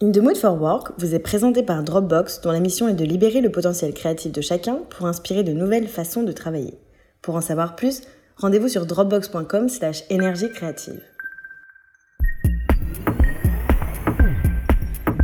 [0.00, 3.04] In the Mood for Work vous est présenté par Dropbox dont la mission est de
[3.04, 6.78] libérer le potentiel créatif de chacun pour inspirer de nouvelles façons de travailler.
[7.20, 8.02] Pour en savoir plus,
[8.36, 11.00] rendez-vous sur dropbox.com slash énergie créative.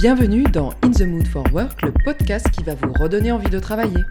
[0.00, 3.60] Bienvenue dans In the Mood for Work, le podcast qui va vous redonner envie de
[3.60, 4.02] travailler.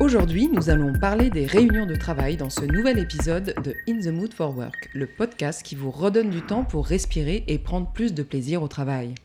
[0.00, 4.14] Aujourd'hui, nous allons parler des réunions de travail dans ce nouvel épisode de In the
[4.14, 8.14] Mood for Work, le podcast qui vous redonne du temps pour respirer et prendre plus
[8.14, 9.16] de plaisir au travail.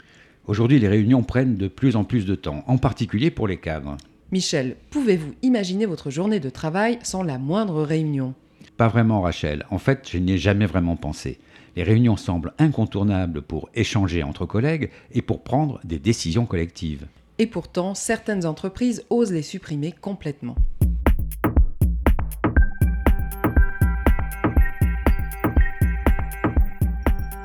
[0.48, 3.98] Aujourd'hui, les réunions prennent de plus en plus de temps, en particulier pour les cadres.
[4.31, 8.34] Michel, pouvez-vous imaginer votre journée de travail sans la moindre réunion?
[8.76, 9.67] Pas vraiment, Rachel.
[9.70, 11.37] En fait, je n'y ai jamais vraiment pensé.
[11.76, 17.05] Les réunions semblent incontournables pour échanger entre collègues et pour prendre des décisions collectives.
[17.39, 20.55] Et pourtant, certaines entreprises osent les supprimer complètement.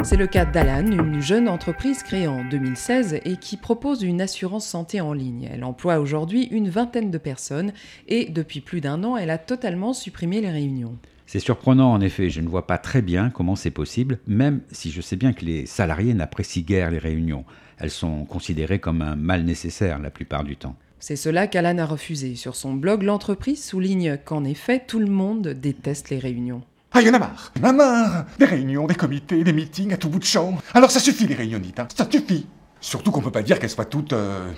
[0.04, 4.66] C'est le cas d'Alan, une jeune entreprise créée en 2016 et qui propose une assurance
[4.66, 5.50] santé en ligne.
[5.52, 7.72] Elle emploie aujourd'hui une vingtaine de personnes
[8.06, 10.96] et depuis plus d'un an, elle a totalement supprimé les réunions.
[11.30, 14.90] C'est surprenant en effet, je ne vois pas très bien comment c'est possible, même si
[14.90, 17.44] je sais bien que les salariés n'apprécient guère les réunions.
[17.76, 20.74] Elles sont considérées comme un mal nécessaire la plupart du temps.
[21.00, 22.34] C'est cela qu'Alan a refusé.
[22.34, 26.62] Sur son blog, l'entreprise souligne qu'en effet, tout le monde déteste les réunions.
[26.92, 29.44] Ah, il y en a marre Il y en a marre Des réunions, des comités,
[29.44, 30.56] des meetings à tout bout de champ.
[30.72, 31.88] Alors ça suffit les réunionites, hein.
[31.94, 32.46] ça suffit
[32.80, 34.50] Surtout qu'on peut pas dire qu'elles soient toutes euh,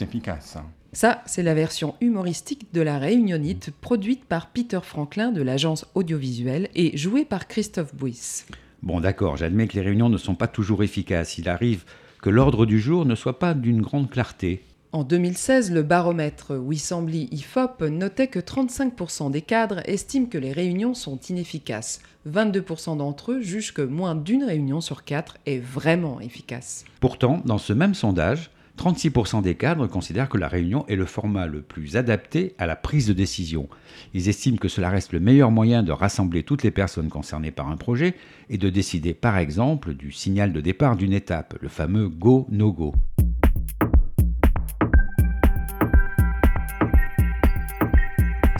[0.00, 0.56] efficaces.
[0.56, 0.64] hein.
[0.92, 6.68] Ça, c'est la version humoristique de la réunionite produite par Peter Franklin de l'agence audiovisuelle
[6.74, 8.44] et jouée par Christophe Bouis.
[8.82, 11.38] Bon d'accord, j'admets que les réunions ne sont pas toujours efficaces.
[11.38, 11.84] Il arrive
[12.20, 14.62] que l'ordre du jour ne soit pas d'une grande clarté.
[14.94, 20.92] En 2016, le baromètre Wissambly IFOP notait que 35% des cadres estiment que les réunions
[20.92, 22.02] sont inefficaces.
[22.30, 26.84] 22% d'entre eux jugent que moins d'une réunion sur quatre est vraiment efficace.
[27.00, 31.46] Pourtant, dans ce même sondage, 36% des cadres considèrent que la réunion est le format
[31.46, 33.68] le plus adapté à la prise de décision.
[34.12, 37.68] Ils estiment que cela reste le meilleur moyen de rassembler toutes les personnes concernées par
[37.68, 38.14] un projet
[38.50, 42.92] et de décider par exemple du signal de départ d'une étape, le fameux go-no-go.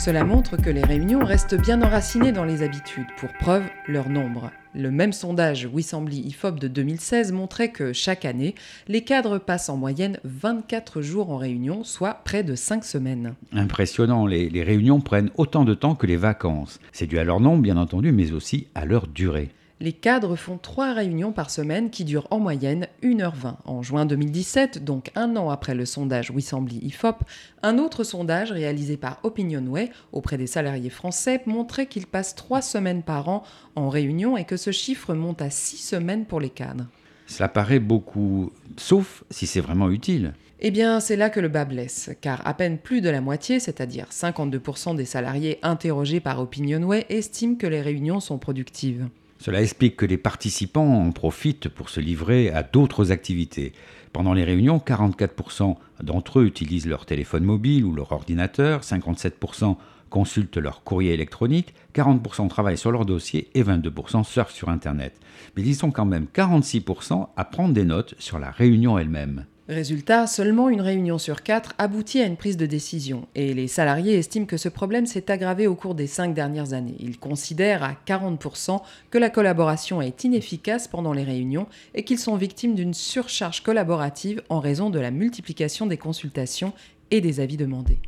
[0.04, 4.50] Cela montre que les réunions restent bien enracinées dans les habitudes, pour preuve leur nombre.
[4.74, 8.56] Le même sondage Wissambly IFOP de 2016 montrait que chaque année,
[8.88, 13.34] les cadres passent en moyenne 24 jours en réunion, soit près de 5 semaines.
[13.52, 16.80] Impressionnant, les réunions prennent autant de temps que les vacances.
[16.91, 19.50] C'est dû à leur nombre bien entendu, mais aussi à leur durée.
[19.82, 23.56] Les cadres font 3 réunions par semaine qui durent en moyenne 1h20.
[23.65, 27.25] En juin 2017, donc un an après le sondage Wissambly IFOP,
[27.65, 33.03] un autre sondage réalisé par Opinionway auprès des salariés français montrait qu'ils passent 3 semaines
[33.03, 33.42] par an
[33.75, 36.87] en réunion et que ce chiffre monte à 6 semaines pour les cadres.
[37.26, 40.34] Cela paraît beaucoup, sauf si c'est vraiment utile.
[40.60, 43.59] Eh bien, c'est là que le bas blesse, car à peine plus de la moitié,
[43.59, 49.09] c'est-à-dire 52% des salariés interrogés par Opinionway, estiment que les réunions sont productives.
[49.42, 53.72] Cela explique que les participants en profitent pour se livrer à d'autres activités.
[54.12, 59.75] Pendant les réunions, 44% d'entre eux utilisent leur téléphone mobile ou leur ordinateur, 57%
[60.10, 65.19] consultent leur courrier électronique, 40% travaillent sur leur dossier et 22% surfent sur Internet.
[65.56, 69.47] Mais ils sont quand même 46% à prendre des notes sur la réunion elle-même.
[69.68, 74.18] Résultat, seulement une réunion sur quatre aboutit à une prise de décision, et les salariés
[74.18, 76.96] estiment que ce problème s'est aggravé au cours des cinq dernières années.
[76.98, 82.34] Ils considèrent à 40% que la collaboration est inefficace pendant les réunions et qu'ils sont
[82.34, 86.72] victimes d'une surcharge collaborative en raison de la multiplication des consultations
[87.12, 88.00] et des avis demandés.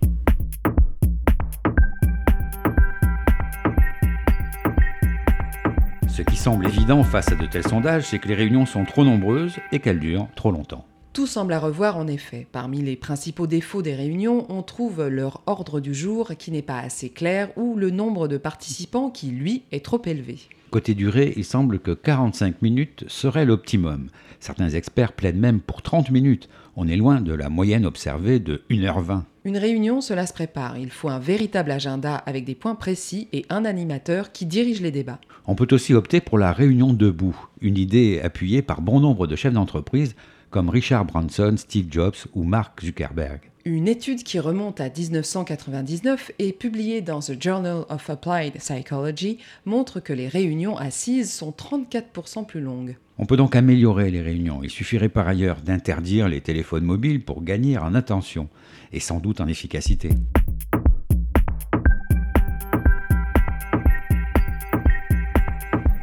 [6.08, 9.04] Ce qui semble évident face à de tels sondages, c'est que les réunions sont trop
[9.04, 10.84] nombreuses et qu'elles durent trop longtemps.
[11.14, 12.48] Tout semble à revoir en effet.
[12.50, 16.80] Parmi les principaux défauts des réunions, on trouve leur ordre du jour qui n'est pas
[16.80, 20.40] assez clair ou le nombre de participants qui, lui, est trop élevé.
[20.72, 24.08] Côté durée, il semble que 45 minutes serait l'optimum.
[24.40, 26.48] Certains experts plaident même pour 30 minutes.
[26.74, 29.22] On est loin de la moyenne observée de 1h20.
[29.44, 30.78] Une réunion, cela se prépare.
[30.78, 34.90] Il faut un véritable agenda avec des points précis et un animateur qui dirige les
[34.90, 35.20] débats.
[35.46, 39.36] On peut aussi opter pour la réunion debout, une idée appuyée par bon nombre de
[39.36, 40.16] chefs d'entreprise
[40.54, 43.40] comme Richard Branson, Steve Jobs ou Mark Zuckerberg.
[43.64, 49.98] Une étude qui remonte à 1999 et publiée dans The Journal of Applied Psychology montre
[49.98, 52.96] que les réunions assises sont 34% plus longues.
[53.18, 54.60] On peut donc améliorer les réunions.
[54.62, 58.48] Il suffirait par ailleurs d'interdire les téléphones mobiles pour gagner en attention
[58.92, 60.10] et sans doute en efficacité.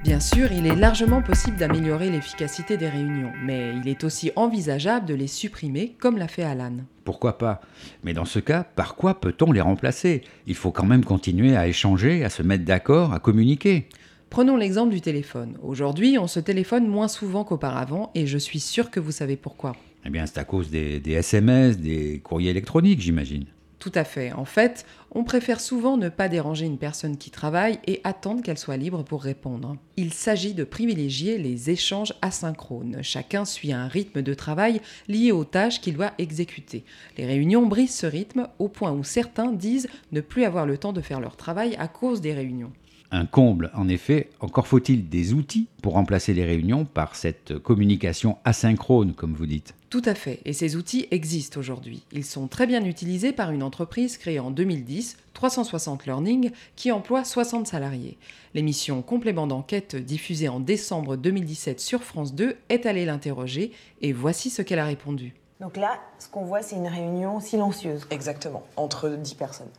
[0.04, 5.06] Bien sûr, il est largement possible d'améliorer l'efficacité des réunions, mais il est aussi envisageable
[5.06, 6.78] de les supprimer comme l'a fait Alan.
[7.04, 7.62] Pourquoi pas?
[8.04, 10.24] Mais dans ce cas, par quoi peut-on les remplacer?
[10.48, 13.90] Il faut quand même continuer à échanger, à se mettre d'accord, à communiquer.
[14.32, 15.60] Prenons l'exemple du téléphone.
[15.62, 19.76] Aujourd'hui, on se téléphone moins souvent qu'auparavant et je suis sûr que vous savez pourquoi.
[20.04, 23.46] Eh bien, c'est à cause des, des SMS, des courriers électroniques, j'imagine.
[23.82, 24.32] Tout à fait.
[24.32, 28.60] En fait, on préfère souvent ne pas déranger une personne qui travaille et attendre qu'elle
[28.60, 29.76] soit libre pour répondre.
[29.98, 33.00] Il s'agit de privilégier les échanges asynchrones.
[33.02, 36.84] Chacun suit un rythme de travail lié aux tâches qu'il doit exécuter.
[37.18, 40.94] Les réunions brisent ce rythme au point où certains disent ne plus avoir le temps
[40.94, 42.74] de faire leur travail à cause des réunions.
[43.10, 48.38] Un comble, en effet, encore faut-il des outils pour remplacer les réunions par cette communication
[48.46, 49.74] asynchrone, comme vous dites.
[49.92, 52.06] Tout à fait, et ces outils existent aujourd'hui.
[52.14, 57.26] Ils sont très bien utilisés par une entreprise créée en 2010, 360 Learning, qui emploie
[57.26, 58.18] 60 salariés.
[58.54, 64.50] L'émission Complément d'enquête diffusée en décembre 2017 sur France 2 est allée l'interroger, et voici
[64.50, 65.34] ce qu'elle a répondu.
[65.60, 68.08] Donc là, ce qu'on voit, c'est une réunion silencieuse.
[68.12, 69.72] Exactement, entre 10 personnes.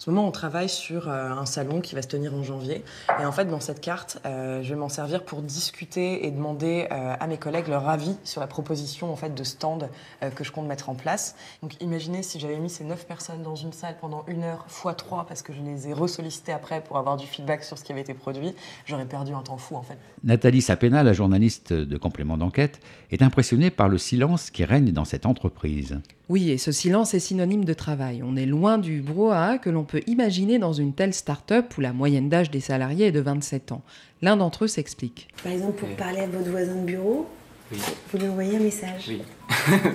[0.00, 2.84] En ce moment, on travaille sur euh, un salon qui va se tenir en janvier.
[3.20, 6.88] Et en fait, dans cette carte, euh, je vais m'en servir pour discuter et demander
[6.90, 9.90] euh, à mes collègues leur avis sur la proposition en fait, de stand
[10.34, 11.36] que je compte mettre en place.
[11.62, 14.94] Donc imaginez si j'avais mis ces 9 personnes dans une salle pendant une heure fois
[14.94, 17.92] 3 parce que je les ai ressollicités après pour avoir du feedback sur ce qui
[17.92, 18.54] avait été produit,
[18.86, 19.98] j'aurais perdu un temps fou en fait.
[20.24, 22.80] Nathalie Sapena, la journaliste de complément d'enquête,
[23.10, 26.00] est impressionnée par le silence qui règne dans cette entreprise.
[26.30, 28.22] Oui, et ce silence est synonyme de travail.
[28.22, 31.92] On est loin du brouhaha que l'on peut imaginer dans une telle start-up où la
[31.92, 33.82] moyenne d'âge des salariés est de 27 ans.
[34.22, 35.28] L'un d'entre eux s'explique.
[35.42, 37.28] Par exemple, pour parler à votre voisin de bureau,
[37.72, 39.06] vous lui envoyez un message.
[39.08, 39.22] Oui.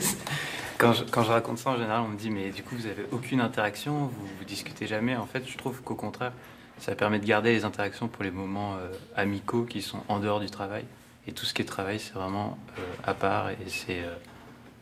[0.78, 2.88] quand, je, quand, je, raconte ça, en général, on me dit Mais du coup, vous
[2.88, 5.16] avez aucune interaction, vous, vous discutez jamais.
[5.16, 6.34] En fait, je trouve qu'au contraire,
[6.78, 10.42] ça permet de garder les interactions pour les moments euh, amicaux qui sont en dehors
[10.42, 10.84] du travail.
[11.26, 14.02] Et tout ce qui est travail, c'est vraiment euh, à part et c'est.
[14.02, 14.14] Euh,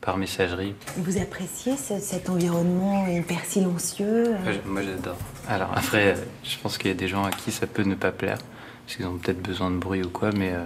[0.03, 0.75] par messagerie.
[0.97, 4.57] Vous appréciez ce, cet environnement hyper silencieux euh?
[4.65, 5.17] Moi j'adore.
[5.47, 8.11] Alors après, je pense qu'il y a des gens à qui ça peut ne pas
[8.11, 8.37] plaire,
[8.85, 10.63] parce qu'ils ont peut-être besoin de bruit ou quoi, mais, euh,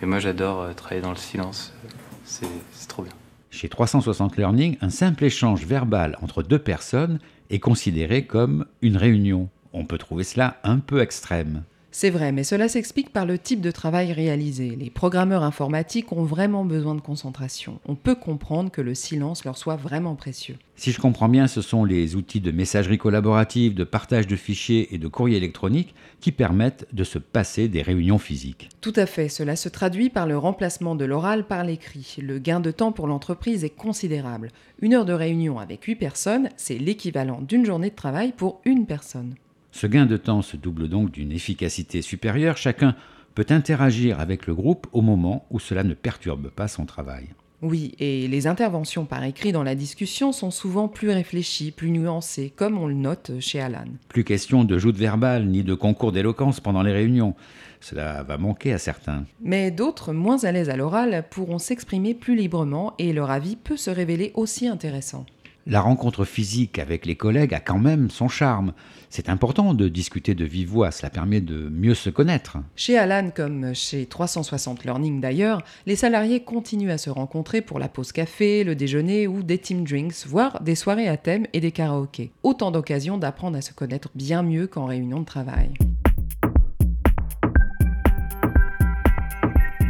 [0.00, 1.74] mais moi j'adore euh, travailler dans le silence.
[2.24, 2.46] C'est
[2.86, 3.12] trop bien.
[3.50, 7.18] Chez 360 Learning, un simple échange verbal entre deux personnes
[7.50, 9.48] est considéré comme une réunion.
[9.72, 11.64] On peut trouver cela un peu extrême.
[11.92, 14.76] C'est vrai, mais cela s'explique par le type de travail réalisé.
[14.78, 17.80] Les programmeurs informatiques ont vraiment besoin de concentration.
[17.84, 20.56] On peut comprendre que le silence leur soit vraiment précieux.
[20.76, 24.94] Si je comprends bien, ce sont les outils de messagerie collaborative, de partage de fichiers
[24.94, 28.68] et de courrier électronique qui permettent de se passer des réunions physiques.
[28.80, 32.16] Tout à fait, cela se traduit par le remplacement de l'oral par l'écrit.
[32.22, 34.52] Le gain de temps pour l'entreprise est considérable.
[34.80, 38.86] Une heure de réunion avec 8 personnes, c'est l'équivalent d'une journée de travail pour une
[38.86, 39.34] personne.
[39.72, 42.56] Ce gain de temps se double donc d'une efficacité supérieure.
[42.56, 42.94] Chacun
[43.34, 47.28] peut interagir avec le groupe au moment où cela ne perturbe pas son travail.
[47.62, 52.50] Oui, et les interventions par écrit dans la discussion sont souvent plus réfléchies, plus nuancées,
[52.56, 53.84] comme on le note chez Alan.
[54.08, 57.34] Plus question de joute verbale ni de concours d'éloquence pendant les réunions.
[57.80, 59.24] Cela va manquer à certains.
[59.42, 63.76] Mais d'autres, moins à l'aise à l'oral, pourront s'exprimer plus librement et leur avis peut
[63.76, 65.26] se révéler aussi intéressant.
[65.66, 68.72] La rencontre physique avec les collègues a quand même son charme.
[69.10, 72.58] C'est important de discuter de vive voix, cela permet de mieux se connaître.
[72.76, 77.88] Chez Alan, comme chez 360 Learning d'ailleurs, les salariés continuent à se rencontrer pour la
[77.88, 81.72] pause café, le déjeuner ou des team drinks, voire des soirées à thème et des
[81.72, 82.32] karaokés.
[82.42, 85.74] Autant d'occasions d'apprendre à se connaître bien mieux qu'en réunion de travail.